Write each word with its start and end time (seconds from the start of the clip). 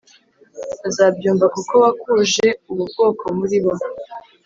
bazabyumva 0.81 1.45
kuko 1.55 1.73
wakuje 1.83 2.45
ubu 2.71 2.83
bwoko 2.91 3.23
muri 3.37 3.57
bo 3.63 3.73